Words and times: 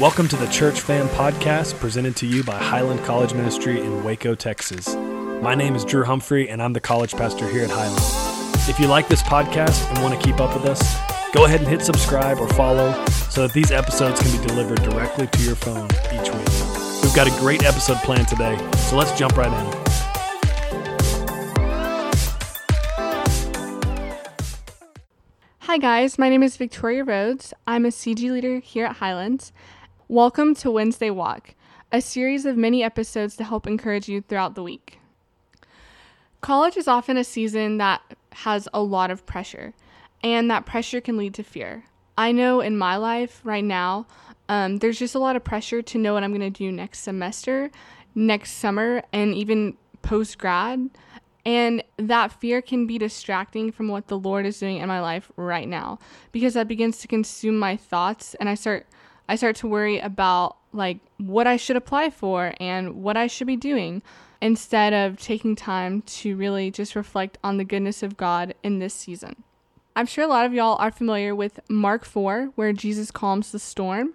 Welcome 0.00 0.28
to 0.28 0.36
the 0.36 0.46
Church 0.46 0.80
Fam 0.80 1.08
Podcast 1.08 1.80
presented 1.80 2.14
to 2.18 2.26
you 2.28 2.44
by 2.44 2.56
Highland 2.56 3.02
College 3.02 3.34
Ministry 3.34 3.80
in 3.80 4.04
Waco, 4.04 4.36
Texas. 4.36 4.94
My 4.94 5.56
name 5.56 5.74
is 5.74 5.84
Drew 5.84 6.04
Humphrey, 6.04 6.48
and 6.48 6.62
I'm 6.62 6.72
the 6.72 6.78
college 6.78 7.14
pastor 7.14 7.48
here 7.48 7.64
at 7.64 7.70
Highland. 7.70 7.98
If 8.68 8.78
you 8.78 8.86
like 8.86 9.08
this 9.08 9.24
podcast 9.24 9.90
and 9.90 10.00
want 10.00 10.14
to 10.14 10.24
keep 10.24 10.38
up 10.38 10.54
with 10.54 10.70
us, 10.70 10.80
go 11.32 11.46
ahead 11.46 11.58
and 11.58 11.68
hit 11.68 11.82
subscribe 11.82 12.38
or 12.38 12.46
follow 12.50 12.92
so 13.30 13.44
that 13.44 13.52
these 13.52 13.72
episodes 13.72 14.22
can 14.22 14.40
be 14.40 14.46
delivered 14.46 14.80
directly 14.82 15.26
to 15.26 15.42
your 15.42 15.56
phone 15.56 15.86
each 16.12 16.32
week. 16.32 17.02
We've 17.02 17.16
got 17.16 17.26
a 17.26 17.36
great 17.40 17.64
episode 17.64 17.96
planned 17.96 18.28
today, 18.28 18.56
so 18.76 18.96
let's 18.96 19.18
jump 19.18 19.36
right 19.36 19.52
in. 19.52 19.88
Hi, 25.58 25.76
guys. 25.76 26.18
My 26.18 26.28
name 26.28 26.44
is 26.44 26.56
Victoria 26.56 27.02
Rhodes. 27.02 27.52
I'm 27.66 27.84
a 27.84 27.88
CG 27.88 28.30
leader 28.30 28.60
here 28.60 28.86
at 28.86 28.96
Highlands. 28.96 29.52
Welcome 30.10 30.54
to 30.54 30.70
Wednesday 30.70 31.10
Walk, 31.10 31.54
a 31.92 32.00
series 32.00 32.46
of 32.46 32.56
many 32.56 32.82
episodes 32.82 33.36
to 33.36 33.44
help 33.44 33.66
encourage 33.66 34.08
you 34.08 34.22
throughout 34.22 34.54
the 34.54 34.62
week. 34.62 35.00
College 36.40 36.78
is 36.78 36.88
often 36.88 37.18
a 37.18 37.24
season 37.24 37.76
that 37.76 38.00
has 38.32 38.66
a 38.72 38.80
lot 38.80 39.10
of 39.10 39.26
pressure, 39.26 39.74
and 40.24 40.50
that 40.50 40.64
pressure 40.64 41.02
can 41.02 41.18
lead 41.18 41.34
to 41.34 41.42
fear. 41.42 41.84
I 42.16 42.32
know 42.32 42.62
in 42.62 42.78
my 42.78 42.96
life 42.96 43.42
right 43.44 43.62
now, 43.62 44.06
um, 44.48 44.78
there's 44.78 44.98
just 44.98 45.14
a 45.14 45.18
lot 45.18 45.36
of 45.36 45.44
pressure 45.44 45.82
to 45.82 45.98
know 45.98 46.14
what 46.14 46.24
I'm 46.24 46.30
going 46.30 46.40
to 46.40 46.48
do 46.48 46.72
next 46.72 47.00
semester, 47.00 47.70
next 48.14 48.52
summer, 48.52 49.02
and 49.12 49.34
even 49.34 49.76
post 50.00 50.38
grad. 50.38 50.88
And 51.44 51.84
that 51.98 52.32
fear 52.32 52.62
can 52.62 52.86
be 52.86 52.96
distracting 52.96 53.72
from 53.72 53.88
what 53.88 54.06
the 54.06 54.18
Lord 54.18 54.46
is 54.46 54.58
doing 54.58 54.78
in 54.78 54.88
my 54.88 55.02
life 55.02 55.30
right 55.36 55.68
now 55.68 55.98
because 56.32 56.54
that 56.54 56.66
begins 56.66 56.96
to 57.00 57.08
consume 57.08 57.58
my 57.58 57.76
thoughts 57.76 58.34
and 58.40 58.48
I 58.48 58.54
start 58.54 58.86
I 59.28 59.36
start 59.36 59.56
to 59.56 59.68
worry 59.68 59.98
about 59.98 60.56
like 60.72 60.98
what 61.18 61.46
I 61.46 61.56
should 61.56 61.76
apply 61.76 62.10
for 62.10 62.54
and 62.60 63.02
what 63.02 63.16
I 63.16 63.26
should 63.26 63.46
be 63.46 63.56
doing 63.56 64.02
instead 64.40 64.92
of 64.92 65.18
taking 65.18 65.56
time 65.56 66.02
to 66.02 66.36
really 66.36 66.70
just 66.70 66.94
reflect 66.94 67.38
on 67.42 67.56
the 67.56 67.64
goodness 67.64 68.02
of 68.02 68.16
God 68.16 68.54
in 68.62 68.78
this 68.78 68.94
season. 68.94 69.44
I'm 69.96 70.06
sure 70.06 70.24
a 70.24 70.28
lot 70.28 70.46
of 70.46 70.52
y'all 70.52 70.76
are 70.78 70.92
familiar 70.92 71.34
with 71.34 71.58
Mark 71.68 72.04
4, 72.04 72.52
where 72.54 72.72
Jesus 72.72 73.10
calms 73.10 73.50
the 73.50 73.58
storm. 73.58 74.14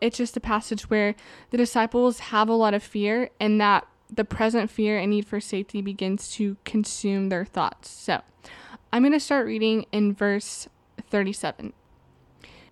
It's 0.00 0.18
just 0.18 0.36
a 0.36 0.40
passage 0.40 0.90
where 0.90 1.14
the 1.50 1.56
disciples 1.56 2.18
have 2.18 2.48
a 2.48 2.54
lot 2.54 2.74
of 2.74 2.82
fear, 2.82 3.30
and 3.40 3.58
that 3.58 3.86
the 4.10 4.24
present 4.24 4.70
fear 4.70 4.98
and 4.98 5.10
need 5.10 5.26
for 5.26 5.40
safety 5.40 5.80
begins 5.80 6.30
to 6.32 6.58
consume 6.66 7.30
their 7.30 7.46
thoughts. 7.46 7.88
So 7.88 8.20
I'm 8.92 9.02
going 9.02 9.12
to 9.12 9.20
start 9.20 9.46
reading 9.46 9.86
in 9.92 10.12
verse 10.12 10.68
37. 11.08 11.72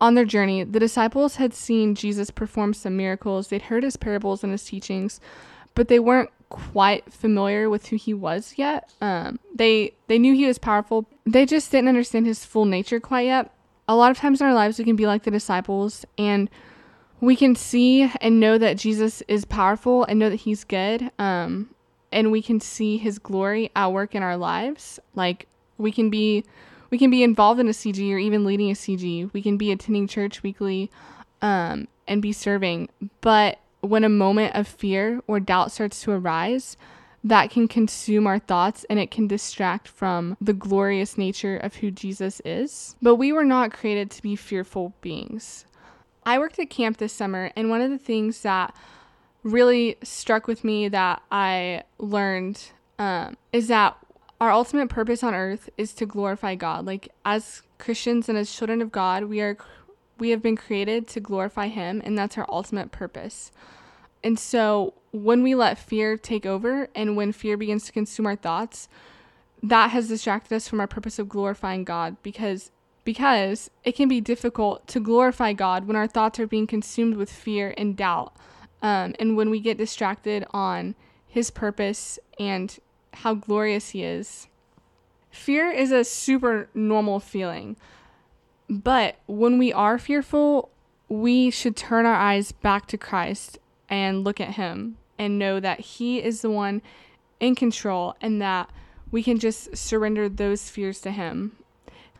on 0.00 0.14
their 0.14 0.24
journey, 0.24 0.64
the 0.64 0.80
disciples 0.80 1.36
had 1.36 1.54
seen 1.54 1.94
Jesus 1.94 2.30
perform 2.30 2.74
some 2.74 2.96
miracles. 2.96 3.48
They'd 3.48 3.62
heard 3.62 3.82
his 3.82 3.96
parables 3.96 4.42
and 4.42 4.52
his 4.52 4.64
teachings, 4.64 5.20
but 5.74 5.88
they 5.88 5.98
weren't 5.98 6.30
quite 6.48 7.12
familiar 7.12 7.68
with 7.68 7.86
who 7.86 7.96
he 7.96 8.14
was 8.14 8.54
yet. 8.56 8.92
Um, 9.00 9.38
they 9.54 9.94
they 10.06 10.18
knew 10.18 10.34
he 10.34 10.46
was 10.46 10.58
powerful. 10.58 11.06
They 11.24 11.46
just 11.46 11.70
didn't 11.70 11.88
understand 11.88 12.26
his 12.26 12.44
full 12.44 12.66
nature 12.66 13.00
quite 13.00 13.26
yet. 13.26 13.52
A 13.88 13.96
lot 13.96 14.10
of 14.10 14.18
times 14.18 14.40
in 14.40 14.46
our 14.46 14.54
lives, 14.54 14.78
we 14.78 14.84
can 14.84 14.96
be 14.96 15.06
like 15.06 15.22
the 15.22 15.30
disciples, 15.30 16.04
and 16.18 16.50
we 17.20 17.36
can 17.36 17.56
see 17.56 18.10
and 18.20 18.38
know 18.38 18.58
that 18.58 18.76
Jesus 18.76 19.22
is 19.28 19.44
powerful 19.44 20.04
and 20.04 20.18
know 20.18 20.28
that 20.28 20.36
he's 20.36 20.64
good. 20.64 21.10
Um, 21.18 21.70
and 22.12 22.30
we 22.30 22.42
can 22.42 22.60
see 22.60 22.98
his 22.98 23.18
glory 23.18 23.70
at 23.74 23.92
work 23.92 24.14
in 24.14 24.22
our 24.22 24.36
lives. 24.36 25.00
Like 25.14 25.46
we 25.78 25.92
can 25.92 26.10
be 26.10 26.44
we 26.96 26.98
can 26.98 27.10
be 27.10 27.22
involved 27.22 27.60
in 27.60 27.68
a 27.68 27.72
CG 27.72 28.10
or 28.10 28.16
even 28.16 28.46
leading 28.46 28.70
a 28.70 28.74
CG. 28.74 29.30
We 29.34 29.42
can 29.42 29.58
be 29.58 29.70
attending 29.70 30.08
church 30.08 30.42
weekly 30.42 30.90
um, 31.42 31.88
and 32.08 32.22
be 32.22 32.32
serving. 32.32 32.88
But 33.20 33.58
when 33.82 34.02
a 34.02 34.08
moment 34.08 34.54
of 34.54 34.66
fear 34.66 35.20
or 35.26 35.38
doubt 35.38 35.72
starts 35.72 36.00
to 36.04 36.12
arise, 36.12 36.78
that 37.22 37.50
can 37.50 37.68
consume 37.68 38.26
our 38.26 38.38
thoughts 38.38 38.86
and 38.88 38.98
it 38.98 39.10
can 39.10 39.26
distract 39.26 39.88
from 39.88 40.38
the 40.40 40.54
glorious 40.54 41.18
nature 41.18 41.58
of 41.58 41.74
who 41.74 41.90
Jesus 41.90 42.40
is. 42.46 42.96
But 43.02 43.16
we 43.16 43.30
were 43.30 43.44
not 43.44 43.74
created 43.74 44.10
to 44.12 44.22
be 44.22 44.34
fearful 44.34 44.94
beings. 45.02 45.66
I 46.24 46.38
worked 46.38 46.58
at 46.58 46.70
camp 46.70 46.96
this 46.96 47.12
summer, 47.12 47.52
and 47.54 47.68
one 47.68 47.82
of 47.82 47.90
the 47.90 47.98
things 47.98 48.40
that 48.40 48.74
really 49.42 49.98
struck 50.02 50.46
with 50.46 50.64
me 50.64 50.88
that 50.88 51.20
I 51.30 51.82
learned 51.98 52.70
um, 52.98 53.36
is 53.52 53.68
that 53.68 53.98
our 54.40 54.50
ultimate 54.50 54.88
purpose 54.88 55.22
on 55.22 55.34
earth 55.34 55.70
is 55.76 55.94
to 55.94 56.06
glorify 56.06 56.54
God. 56.54 56.84
Like 56.84 57.08
as 57.24 57.62
Christians 57.78 58.28
and 58.28 58.36
as 58.36 58.52
children 58.52 58.82
of 58.82 58.92
God, 58.92 59.24
we 59.24 59.40
are 59.40 59.56
we 60.18 60.30
have 60.30 60.42
been 60.42 60.56
created 60.56 61.06
to 61.08 61.20
glorify 61.20 61.68
him 61.68 62.00
and 62.04 62.16
that's 62.16 62.38
our 62.38 62.46
ultimate 62.48 62.90
purpose. 62.90 63.50
And 64.24 64.38
so 64.38 64.94
when 65.12 65.42
we 65.42 65.54
let 65.54 65.78
fear 65.78 66.16
take 66.16 66.46
over 66.46 66.88
and 66.94 67.16
when 67.16 67.32
fear 67.32 67.56
begins 67.56 67.84
to 67.86 67.92
consume 67.92 68.26
our 68.26 68.36
thoughts, 68.36 68.88
that 69.62 69.90
has 69.90 70.08
distracted 70.08 70.54
us 70.54 70.68
from 70.68 70.80
our 70.80 70.86
purpose 70.86 71.18
of 71.18 71.28
glorifying 71.28 71.84
God 71.84 72.16
because 72.22 72.70
because 73.04 73.70
it 73.84 73.92
can 73.92 74.08
be 74.08 74.20
difficult 74.20 74.86
to 74.88 74.98
glorify 74.98 75.52
God 75.52 75.86
when 75.86 75.96
our 75.96 76.08
thoughts 76.08 76.40
are 76.40 76.46
being 76.46 76.66
consumed 76.66 77.16
with 77.16 77.30
fear 77.30 77.72
and 77.76 77.96
doubt. 77.96 78.34
Um, 78.82 79.14
and 79.20 79.36
when 79.36 79.48
we 79.48 79.60
get 79.60 79.78
distracted 79.78 80.44
on 80.50 80.96
his 81.24 81.52
purpose 81.52 82.18
and 82.38 82.76
how 83.22 83.34
glorious 83.34 83.90
He 83.90 84.02
is. 84.02 84.48
Fear 85.30 85.70
is 85.70 85.92
a 85.92 86.04
super 86.04 86.68
normal 86.74 87.20
feeling. 87.20 87.76
But 88.68 89.16
when 89.26 89.58
we 89.58 89.72
are 89.72 89.98
fearful, 89.98 90.70
we 91.08 91.50
should 91.50 91.76
turn 91.76 92.04
our 92.04 92.14
eyes 92.14 92.52
back 92.52 92.86
to 92.88 92.98
Christ 92.98 93.58
and 93.88 94.24
look 94.24 94.40
at 94.40 94.54
Him 94.54 94.96
and 95.18 95.38
know 95.38 95.60
that 95.60 95.80
He 95.80 96.22
is 96.22 96.42
the 96.42 96.50
one 96.50 96.82
in 97.38 97.54
control 97.54 98.16
and 98.20 98.40
that 98.42 98.70
we 99.10 99.22
can 99.22 99.38
just 99.38 99.76
surrender 99.76 100.28
those 100.28 100.68
fears 100.68 101.00
to 101.02 101.10
Him. 101.10 101.52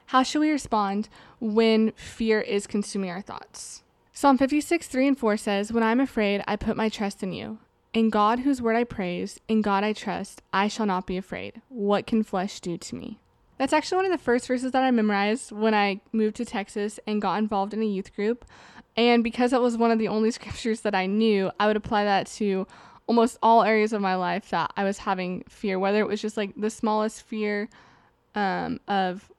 How 0.06 0.22
should 0.22 0.40
we 0.40 0.50
respond 0.50 1.08
when 1.40 1.90
fear 1.92 2.40
is 2.40 2.66
consuming 2.66 3.10
our 3.10 3.20
thoughts? 3.20 3.82
Psalm 4.12 4.38
56, 4.38 4.86
3 4.86 5.08
and 5.08 5.18
4 5.18 5.36
says, 5.36 5.72
When 5.72 5.82
I'm 5.82 6.00
afraid, 6.00 6.42
I 6.46 6.56
put 6.56 6.76
my 6.76 6.88
trust 6.88 7.22
in 7.22 7.32
you. 7.32 7.58
In 7.96 8.10
God, 8.10 8.40
whose 8.40 8.60
word 8.60 8.76
I 8.76 8.84
praise, 8.84 9.40
in 9.48 9.62
God 9.62 9.82
I 9.82 9.94
trust, 9.94 10.42
I 10.52 10.68
shall 10.68 10.84
not 10.84 11.06
be 11.06 11.16
afraid. 11.16 11.62
What 11.70 12.06
can 12.06 12.22
flesh 12.22 12.60
do 12.60 12.76
to 12.76 12.94
me? 12.94 13.18
That's 13.56 13.72
actually 13.72 13.96
one 13.96 14.04
of 14.04 14.12
the 14.12 14.22
first 14.22 14.46
verses 14.46 14.72
that 14.72 14.82
I 14.82 14.90
memorized 14.90 15.50
when 15.50 15.72
I 15.72 16.02
moved 16.12 16.36
to 16.36 16.44
Texas 16.44 17.00
and 17.06 17.22
got 17.22 17.38
involved 17.38 17.72
in 17.72 17.80
a 17.80 17.86
youth 17.86 18.14
group. 18.14 18.44
And 18.98 19.24
because 19.24 19.54
it 19.54 19.62
was 19.62 19.78
one 19.78 19.90
of 19.90 19.98
the 19.98 20.08
only 20.08 20.30
scriptures 20.38 20.82
that 20.82 20.94
I 20.94 21.06
knew, 21.06 21.50
I 21.58 21.66
would 21.66 21.76
apply 21.78 22.04
that 22.04 22.26
to 22.32 22.66
almost 23.06 23.38
all 23.42 23.62
areas 23.62 23.94
of 23.94 24.02
my 24.02 24.14
life 24.14 24.50
that 24.50 24.74
I 24.76 24.84
was 24.84 24.98
having 24.98 25.44
fear, 25.48 25.78
whether 25.78 26.00
it 26.00 26.06
was 26.06 26.20
just 26.20 26.36
like 26.36 26.52
the 26.54 26.68
smallest 26.68 27.22
fear 27.22 27.70
um, 28.34 28.78
of 28.88 29.32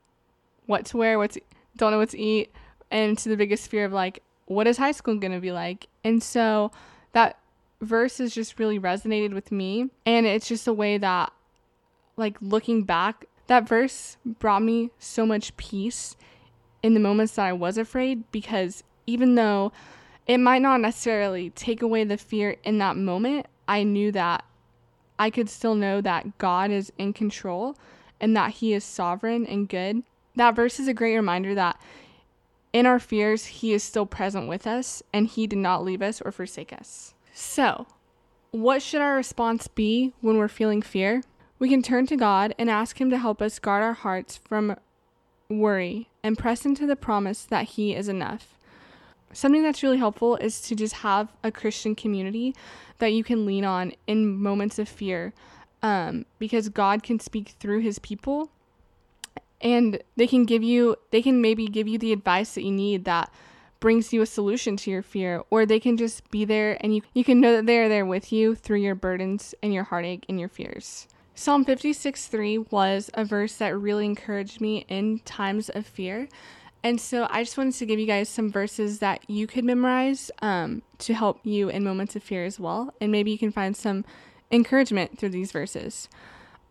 what 0.66 0.84
to 0.88 0.98
wear, 0.98 1.20
what 1.20 1.34
to, 1.34 1.42
don't 1.76 1.92
know 1.92 2.00
what 2.00 2.10
to 2.10 2.20
eat, 2.20 2.52
and 2.90 3.20
to 3.20 3.30
the 3.30 3.38
biggest 3.38 3.70
fear 3.70 3.86
of 3.86 3.94
like, 3.94 4.24
what 4.48 4.66
is 4.66 4.78
high 4.78 4.94
school 4.94 5.14
going 5.18 5.34
to 5.34 5.40
be 5.40 5.52
like? 5.52 5.86
And 6.04 6.24
so 6.24 6.72
that 7.12 7.38
verse 7.82 8.18
has 8.18 8.34
just 8.34 8.60
really 8.60 8.80
resonated 8.80 9.34
with 9.34 9.52
me. 9.52 9.90
And 10.06 10.26
it's 10.26 10.48
just 10.48 10.68
a 10.68 10.74
way 10.74 10.98
that, 10.98 11.32
like, 12.16 12.38
looking 12.42 12.84
back, 12.84 13.26
that 13.48 13.68
verse 13.68 14.18
brought 14.26 14.64
me 14.64 14.92
so 15.00 15.26
much 15.26 15.56
peace 15.58 16.16
in 16.84 16.94
the 16.94 17.00
moments 17.00 17.36
that 17.36 17.46
I 17.46 17.54
was 17.54 17.78
afraid 17.78 18.30
because 18.32 18.84
even 19.06 19.36
though 19.36 19.72
it 20.28 20.38
might 20.38 20.62
not 20.62 20.82
necessarily 20.82 21.50
take 21.52 21.82
away 21.82 22.04
the 22.04 22.18
fear 22.18 22.58
in 22.64 22.78
that 22.80 22.98
moment, 22.98 23.48
I 23.68 23.84
knew 23.84 24.12
that 24.12 24.44
I 25.18 25.30
could 25.30 25.50
still 25.50 25.76
know 25.76 26.02
that 26.02 26.38
God 26.38 26.72
is 26.72 26.92
in 26.98 27.14
control 27.14 27.76
and 28.20 28.36
that 28.36 28.52
He 28.52 28.74
is 28.74 28.84
sovereign 28.84 29.46
and 29.46 29.70
good. 29.70 30.04
That 30.36 30.56
verse 30.56 30.80
is 30.80 30.88
a 30.88 30.94
great 30.94 31.16
reminder 31.16 31.56
that 31.56 31.80
in 32.74 32.86
our 32.86 33.00
fears, 33.00 33.46
He 33.46 33.74
is 33.74 33.84
still 33.84 34.06
present 34.06 34.48
with 34.48 34.68
us 34.68 35.02
and 35.14 35.28
He 35.28 35.48
did 35.48 35.60
not 35.60 35.84
leave 35.84 36.02
us 36.02 36.22
or 36.22 36.32
forsake 36.32 36.74
us. 36.74 37.14
So, 37.40 37.86
what 38.50 38.82
should 38.82 39.00
our 39.00 39.16
response 39.16 39.68
be 39.68 40.12
when 40.22 40.38
we're 40.38 40.48
feeling 40.48 40.82
fear? 40.82 41.22
We 41.60 41.70
can 41.70 41.84
turn 41.84 42.08
to 42.08 42.16
God 42.18 42.56
and 42.58 42.68
ask 42.68 43.00
Him 43.00 43.12
to 43.12 43.18
help 43.20 43.44
us 43.44 43.60
guard 43.60 43.84
our 43.84 43.94
hearts 43.94 44.38
from 44.38 44.76
worry 45.48 46.10
and 46.24 46.36
press 46.36 46.66
into 46.66 46.88
the 46.88 46.96
promise 46.96 47.44
that 47.44 47.66
He 47.66 47.94
is 47.94 48.08
enough. 48.08 48.58
something 49.34 49.62
that's 49.62 49.84
really 49.84 50.00
helpful 50.00 50.38
is 50.38 50.62
to 50.62 50.76
just 50.76 50.96
have 50.96 51.32
a 51.44 51.52
Christian 51.52 51.94
community 51.94 52.56
that 52.98 53.14
you 53.14 53.24
can 53.24 53.46
lean 53.46 53.64
on 53.64 53.94
in 54.08 54.42
moments 54.42 54.80
of 54.80 54.90
fear 54.90 55.32
um, 55.84 56.26
because 56.40 56.70
God 56.70 57.04
can 57.04 57.20
speak 57.20 57.50
through 57.60 57.82
his 57.82 58.00
people 58.00 58.50
and 59.62 60.02
they 60.16 60.26
can 60.26 60.44
give 60.46 60.64
you, 60.64 60.96
they 61.12 61.22
can 61.22 61.40
maybe 61.40 61.68
give 61.68 61.88
you 61.88 62.00
the 62.00 62.14
advice 62.14 62.56
that 62.56 62.64
you 62.64 62.72
need 62.72 63.06
that 63.06 63.32
brings 63.80 64.14
you 64.14 64.22
a 64.22 64.26
solution 64.26 64.78
to 64.78 64.92
your 64.92 65.02
fear, 65.02 65.44
or 65.50 65.66
they 65.66 65.80
can 65.80 65.98
just 65.98 66.30
be 66.32 66.46
there 66.46 66.78
and 66.84 66.96
you, 66.96 67.02
you 67.14 67.24
can 67.24 67.40
know 67.40 67.56
that 67.56 67.66
they're 67.66 67.90
there 67.90 68.06
with 68.06 68.32
you 68.32 68.56
through 68.56 68.80
your 68.80 68.96
burdens 68.96 69.54
and 69.62 69.74
your 69.74 69.84
heartache 69.84 70.26
and 70.28 70.40
your 70.40 70.50
fears. 70.50 71.08
Psalm 71.36 71.64
56 71.64 72.28
3 72.28 72.58
was 72.58 73.12
a 73.14 73.24
verse 73.24 73.58
that 73.58 73.78
really 73.78 74.06
encouraged 74.06 74.60
me 74.60 74.86
in 74.88 75.20
times 75.20 75.70
of 75.70 75.86
fear. 75.86 76.28
And 76.84 77.00
so 77.02 77.28
I 77.30 77.44
just 77.44 77.58
wanted 77.58 77.76
to 77.76 77.86
give 77.86 78.00
you 78.00 78.08
guys 78.08 78.30
some 78.30 78.52
verses 78.52 79.00
that 79.00 79.30
you 79.30 79.46
could 79.46 79.66
memorize 79.66 80.32
um, 80.42 80.84
to 81.00 81.14
help 81.14 81.40
you 81.44 81.70
in 81.70 81.84
moments 81.84 82.16
of 82.16 82.24
fear 82.24 82.46
as 82.46 82.60
well. 82.60 82.94
And 83.02 83.12
maybe 83.12 83.30
you 83.32 83.38
can 83.38 83.52
find 83.52 83.76
some 83.76 84.06
encouragement 84.52 85.20
through 85.20 85.30
these 85.30 85.52
verses. 85.52 86.08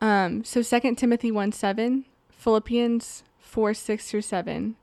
Um, 0.00 0.44
so 0.44 0.62
2 0.62 0.94
Timothy 0.94 1.31
1 1.31 1.53
7, 1.53 2.05
Philippians 2.31 3.25
4 3.38 3.75
6 3.75 4.11
through 4.11 4.23
7, 4.23 4.76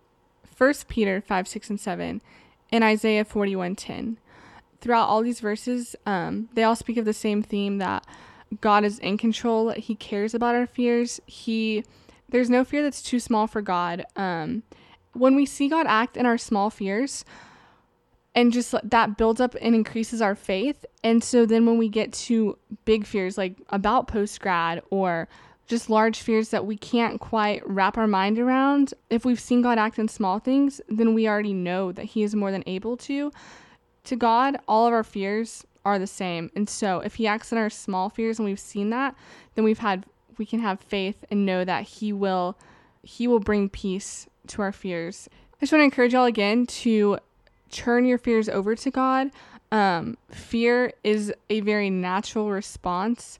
1 0.63 0.73
Peter 0.87 1.19
5 1.19 1.47
6 1.47 1.69
and 1.71 1.79
7, 1.79 2.21
and 2.71 2.83
Isaiah 2.85 3.25
41 3.25 3.75
10. 3.75 4.17
Throughout 4.79 5.07
all 5.07 5.21
these 5.21 5.41
verses, 5.41 5.93
um, 6.05 6.47
they 6.53 6.63
all 6.63 6.75
speak 6.75 6.95
of 6.95 7.03
the 7.03 7.13
same 7.13 7.43
theme 7.43 7.79
that 7.79 8.05
God 8.61 8.85
is 8.85 8.97
in 8.99 9.17
control. 9.17 9.71
He 9.71 9.95
cares 9.95 10.33
about 10.33 10.55
our 10.55 10.65
fears. 10.65 11.19
He 11.25 11.83
there's 12.29 12.49
no 12.49 12.63
fear 12.63 12.81
that's 12.81 13.01
too 13.01 13.19
small 13.19 13.45
for 13.45 13.61
God. 13.61 14.05
Um, 14.15 14.63
when 15.11 15.35
we 15.35 15.45
see 15.45 15.67
God 15.67 15.85
act 15.85 16.15
in 16.15 16.25
our 16.25 16.37
small 16.37 16.69
fears, 16.69 17.25
and 18.33 18.53
just 18.53 18.73
that 18.83 19.17
builds 19.17 19.41
up 19.41 19.55
and 19.61 19.75
increases 19.75 20.21
our 20.21 20.33
faith. 20.33 20.85
And 21.03 21.21
so 21.21 21.45
then 21.45 21.65
when 21.65 21.77
we 21.77 21.89
get 21.89 22.13
to 22.13 22.57
big 22.85 23.05
fears 23.05 23.37
like 23.37 23.57
about 23.69 24.07
post 24.07 24.39
grad 24.39 24.81
or 24.89 25.27
just 25.67 25.89
large 25.89 26.19
fears 26.19 26.49
that 26.49 26.65
we 26.65 26.77
can't 26.77 27.19
quite 27.19 27.61
wrap 27.67 27.97
our 27.97 28.07
mind 28.07 28.37
around, 28.37 28.93
if 29.09 29.25
we've 29.25 29.39
seen 29.39 29.61
God 29.61 29.77
act 29.77 29.97
in 29.97 30.07
small 30.07 30.39
things, 30.39 30.81
then 30.89 31.13
we 31.13 31.27
already 31.27 31.53
know 31.53 31.91
that 31.91 32.05
He 32.05 32.23
is 32.23 32.35
more 32.35 32.51
than 32.51 32.63
able 32.67 32.97
to. 32.97 33.31
To 34.05 34.15
God, 34.15 34.57
all 34.67 34.87
of 34.87 34.93
our 34.93 35.03
fears 35.03 35.65
are 35.85 35.97
the 35.97 36.07
same. 36.07 36.51
And 36.55 36.69
so 36.69 36.99
if 36.99 37.15
He 37.15 37.27
acts 37.27 37.51
in 37.51 37.57
our 37.57 37.69
small 37.69 38.09
fears 38.09 38.39
and 38.39 38.45
we've 38.45 38.59
seen 38.59 38.89
that, 38.89 39.15
then 39.55 39.63
we've 39.63 39.79
had 39.79 40.05
we 40.37 40.45
can 40.45 40.59
have 40.59 40.79
faith 40.79 41.23
and 41.29 41.45
know 41.45 41.63
that 41.63 41.83
He 41.83 42.11
will 42.11 42.57
He 43.01 43.27
will 43.27 43.39
bring 43.39 43.69
peace 43.69 44.27
to 44.47 44.61
our 44.61 44.71
fears. 44.71 45.29
I 45.55 45.59
just 45.61 45.71
want 45.71 45.81
to 45.81 45.85
encourage 45.85 46.13
y'all 46.13 46.25
again 46.25 46.65
to 46.65 47.19
turn 47.71 48.05
your 48.05 48.17
fears 48.17 48.49
over 48.49 48.75
to 48.75 48.91
God. 48.91 49.31
Um, 49.71 50.17
fear 50.29 50.93
is 51.03 51.33
a 51.49 51.61
very 51.61 51.89
natural 51.89 52.51
response, 52.51 53.39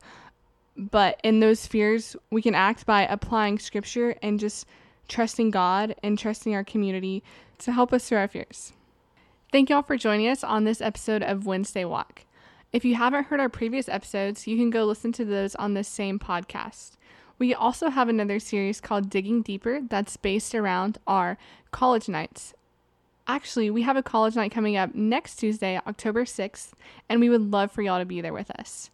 but 0.77 1.19
in 1.23 1.39
those 1.39 1.67
fears, 1.67 2.15
we 2.31 2.41
can 2.41 2.55
act 2.55 2.85
by 2.85 3.03
applying 3.03 3.59
scripture 3.59 4.15
and 4.21 4.39
just 4.39 4.65
trusting 5.07 5.51
God 5.51 5.95
and 6.01 6.17
trusting 6.17 6.53
our 6.55 6.63
community 6.63 7.23
to 7.59 7.71
help 7.71 7.93
us 7.93 8.07
through 8.07 8.17
our 8.17 8.27
fears. 8.27 8.73
Thank 9.51 9.69
y'all 9.69 9.83
for 9.83 9.97
joining 9.97 10.27
us 10.27 10.43
on 10.43 10.63
this 10.63 10.81
episode 10.81 11.21
of 11.21 11.45
Wednesday 11.45 11.85
Walk. 11.85 12.25
If 12.71 12.83
you 12.83 12.95
haven't 12.95 13.25
heard 13.25 13.39
our 13.39 13.49
previous 13.49 13.87
episodes, 13.87 14.47
you 14.47 14.57
can 14.57 14.71
go 14.71 14.83
listen 14.83 15.11
to 15.13 15.25
those 15.25 15.53
on 15.55 15.75
this 15.75 15.87
same 15.87 16.17
podcast. 16.17 16.93
We 17.37 17.53
also 17.53 17.89
have 17.89 18.09
another 18.09 18.39
series 18.39 18.81
called 18.81 19.11
Digging 19.11 19.43
Deeper 19.43 19.81
that's 19.81 20.17
based 20.17 20.55
around 20.55 20.97
our 21.05 21.37
college 21.71 22.09
nights. 22.09 22.55
Actually, 23.27 23.69
we 23.69 23.83
have 23.83 23.95
a 23.95 24.03
college 24.03 24.35
night 24.35 24.51
coming 24.51 24.75
up 24.75 24.95
next 24.95 25.35
Tuesday, 25.35 25.79
October 25.85 26.25
6th, 26.25 26.71
and 27.07 27.19
we 27.19 27.29
would 27.29 27.51
love 27.51 27.71
for 27.71 27.83
y'all 27.83 27.99
to 27.99 28.05
be 28.05 28.21
there 28.21 28.33
with 28.33 28.49
us. 28.51 28.89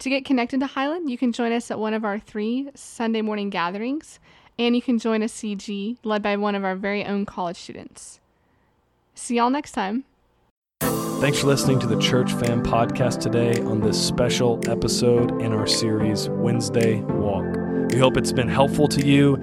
To 0.00 0.10
get 0.10 0.24
connected 0.24 0.60
to 0.60 0.66
Highland, 0.66 1.10
you 1.10 1.16
can 1.16 1.32
join 1.32 1.52
us 1.52 1.70
at 1.70 1.78
one 1.78 1.94
of 1.94 2.04
our 2.04 2.18
three 2.18 2.68
Sunday 2.74 3.22
morning 3.22 3.48
gatherings, 3.48 4.20
and 4.58 4.76
you 4.76 4.82
can 4.82 4.98
join 4.98 5.22
a 5.22 5.26
CG 5.26 5.96
led 6.04 6.22
by 6.22 6.36
one 6.36 6.54
of 6.54 6.64
our 6.64 6.76
very 6.76 7.04
own 7.04 7.24
college 7.24 7.56
students. 7.56 8.20
See 9.14 9.36
y'all 9.36 9.50
next 9.50 9.72
time. 9.72 10.04
Thanks 11.20 11.38
for 11.38 11.46
listening 11.46 11.80
to 11.80 11.86
the 11.86 11.98
Church 11.98 12.30
Fam 12.34 12.62
podcast 12.62 13.20
today 13.20 13.58
on 13.62 13.80
this 13.80 14.00
special 14.00 14.60
episode 14.70 15.40
in 15.40 15.52
our 15.54 15.66
series, 15.66 16.28
Wednesday 16.28 17.00
Walk. 17.00 17.46
We 17.90 17.98
hope 17.98 18.18
it's 18.18 18.32
been 18.32 18.48
helpful 18.48 18.88
to 18.88 19.06
you 19.06 19.36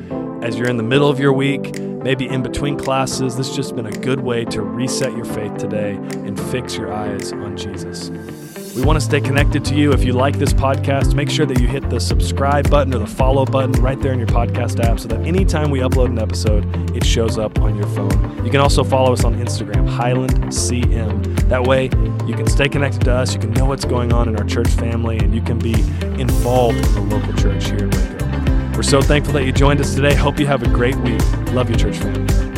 as 0.43 0.55
you're 0.55 0.69
in 0.69 0.77
the 0.77 0.83
middle 0.83 1.09
of 1.09 1.19
your 1.19 1.33
week, 1.33 1.79
maybe 1.79 2.27
in 2.27 2.43
between 2.43 2.77
classes. 2.77 3.35
This 3.35 3.47
has 3.47 3.55
just 3.55 3.75
been 3.75 3.87
a 3.87 3.91
good 3.91 4.19
way 4.19 4.45
to 4.45 4.61
reset 4.61 5.15
your 5.15 5.25
faith 5.25 5.57
today 5.57 5.93
and 5.95 6.39
fix 6.51 6.77
your 6.77 6.93
eyes 6.93 7.31
on 7.31 7.57
Jesus. 7.57 8.11
We 8.75 8.81
want 8.81 8.99
to 8.99 9.05
stay 9.05 9.21
connected 9.21 9.63
to 9.65 9.75
you. 9.75 9.91
If 9.93 10.03
you 10.03 10.13
like 10.13 10.39
this 10.39 10.51
podcast, 10.51 11.13
make 11.13 11.29
sure 11.29 11.45
that 11.45 11.59
you 11.59 11.67
hit 11.67 11.87
the 11.91 11.99
subscribe 11.99 12.71
button 12.71 12.91
or 12.95 12.99
the 12.99 13.07
follow 13.07 13.45
button 13.45 13.71
right 13.73 14.01
there 14.01 14.13
in 14.13 14.17
your 14.17 14.27
podcast 14.27 14.83
app 14.83 14.99
so 14.99 15.07
that 15.09 15.21
anytime 15.27 15.69
we 15.69 15.79
upload 15.79 16.07
an 16.07 16.17
episode, 16.17 16.65
it 16.95 17.05
shows 17.05 17.37
up 17.37 17.59
on 17.59 17.75
your 17.75 17.87
phone. 17.89 18.43
You 18.43 18.49
can 18.49 18.61
also 18.61 18.83
follow 18.83 19.13
us 19.13 19.23
on 19.23 19.35
Instagram, 19.35 19.87
Highland 19.87 20.45
CM. 20.45 21.23
That 21.49 21.63
way, 21.63 21.83
you 22.27 22.33
can 22.33 22.47
stay 22.47 22.67
connected 22.67 23.01
to 23.01 23.13
us, 23.13 23.35
you 23.35 23.39
can 23.39 23.51
know 23.51 23.65
what's 23.65 23.85
going 23.85 24.11
on 24.11 24.27
in 24.27 24.35
our 24.37 24.45
church 24.45 24.69
family, 24.69 25.19
and 25.19 25.35
you 25.35 25.41
can 25.41 25.59
be 25.59 25.73
involved 26.19 26.77
in 26.77 26.93
the 26.93 27.15
local 27.15 27.33
church 27.33 27.65
here 27.65 27.77
in 27.77 27.91
Waco. 27.91 28.75
We're 28.75 28.81
so 28.81 29.03
thankful 29.03 29.33
that 29.33 29.45
you 29.45 29.51
joined 29.51 29.81
us 29.81 29.93
today. 29.93 30.15
Hope 30.15 30.39
you 30.39 30.47
have 30.47 30.63
a 30.63 30.69
great 30.69 30.95
week. 30.97 31.21
Love 31.51 31.69
you, 31.69 31.75
church 31.75 31.97
family. 31.97 32.52